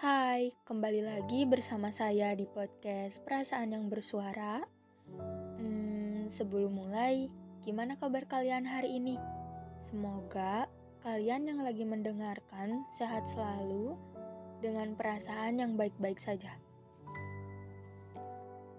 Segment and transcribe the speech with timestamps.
[0.00, 4.64] Hai, kembali lagi bersama saya di podcast Perasaan yang Bersuara.
[5.60, 7.28] Hmm, sebelum mulai,
[7.60, 9.20] gimana kabar kalian hari ini?
[9.92, 10.72] Semoga
[11.04, 13.92] kalian yang lagi mendengarkan sehat selalu
[14.64, 16.56] dengan perasaan yang baik-baik saja.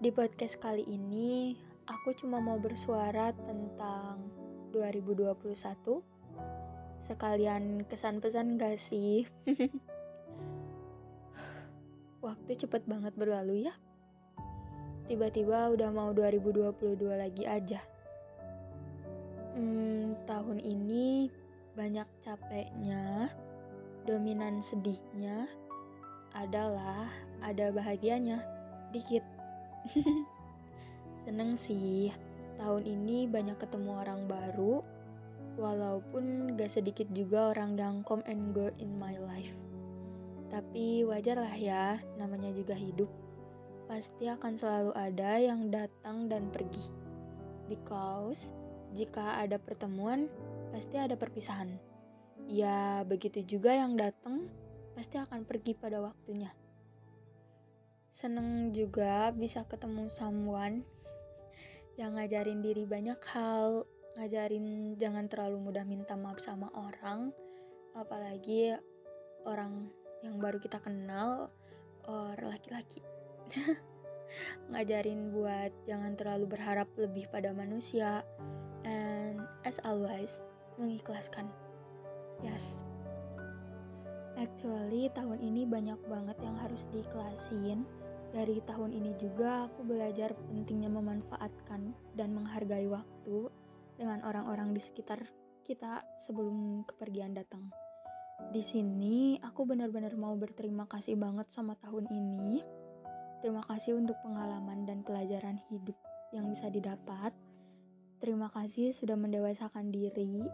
[0.02, 1.54] Di podcast kali ini,
[1.86, 4.26] aku cuma mau bersuara tentang
[4.74, 5.38] 2021.
[7.06, 9.22] Sekalian kesan pesan gak sih?
[12.22, 13.74] Waktu cepet banget berlalu ya.
[15.10, 17.82] Tiba-tiba udah mau 2022 lagi aja.
[19.58, 21.26] Hmm, tahun ini
[21.74, 23.26] banyak capeknya,
[24.06, 25.50] dominan sedihnya,
[26.30, 27.10] adalah
[27.42, 28.38] ada bahagianya,
[28.94, 29.26] dikit.
[31.26, 32.14] Seneng sih,
[32.62, 34.80] tahun ini banyak ketemu orang baru,
[35.58, 39.52] walaupun gak sedikit juga orang yang come and go in my life.
[40.52, 43.08] Tapi wajar lah ya, namanya juga hidup.
[43.88, 46.92] Pasti akan selalu ada yang datang dan pergi.
[47.72, 48.52] Because
[48.92, 50.28] jika ada pertemuan,
[50.68, 51.72] pasti ada perpisahan.
[52.52, 54.52] Ya, begitu juga yang datang
[54.92, 56.52] pasti akan pergi pada waktunya.
[58.12, 60.84] Seneng juga bisa ketemu someone
[61.96, 63.88] yang ngajarin diri banyak hal,
[64.20, 67.32] ngajarin jangan terlalu mudah minta maaf sama orang,
[67.96, 68.76] apalagi
[69.48, 69.88] orang
[70.22, 71.50] yang baru kita kenal
[72.06, 73.02] or laki-laki.
[74.72, 78.24] Ngajarin buat jangan terlalu berharap lebih pada manusia.
[78.86, 80.40] And as always
[80.80, 81.50] mengikhlaskan.
[82.40, 82.62] Yes.
[84.40, 87.84] Actually tahun ini banyak banget yang harus diikhlasin.
[88.32, 93.52] Dari tahun ini juga aku belajar pentingnya memanfaatkan dan menghargai waktu
[94.00, 95.20] dengan orang-orang di sekitar
[95.68, 97.68] kita sebelum kepergian datang.
[98.50, 102.64] Di sini aku benar-benar mau berterima kasih banget sama tahun ini.
[103.38, 105.94] Terima kasih untuk pengalaman dan pelajaran hidup
[106.34, 107.30] yang bisa didapat.
[108.22, 110.46] Terima kasih sudah mendewasakan diri.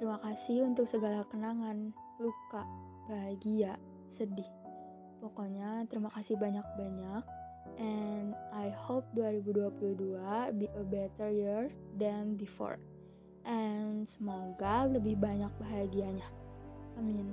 [0.00, 2.64] Terima kasih untuk segala kenangan, luka,
[3.04, 3.76] bahagia,
[4.16, 4.48] sedih.
[5.18, 7.22] Pokoknya terima kasih banyak-banyak.
[7.76, 11.68] And I hope 2022 be a better year
[12.00, 12.80] than before.
[13.44, 16.26] And semoga lebih banyak bahagianya.
[16.98, 17.32] Amin.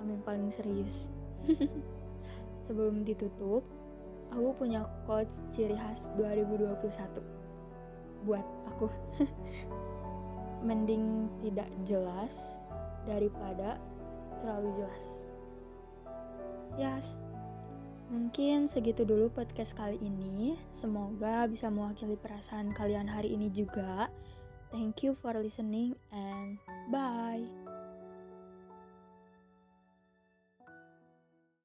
[0.00, 1.12] Amin paling serius.
[2.66, 3.62] Sebelum ditutup,
[4.32, 7.20] aku punya quotes ciri khas 2021.
[8.24, 8.88] Buat aku.
[10.66, 12.56] Mending tidak jelas
[13.04, 13.76] daripada
[14.40, 15.06] terlalu jelas.
[16.80, 17.04] Yes.
[18.08, 20.56] Mungkin segitu dulu podcast kali ini.
[20.76, 24.08] Semoga bisa mewakili perasaan kalian hari ini juga.
[24.72, 26.58] Thank you for listening and
[26.90, 27.44] bye.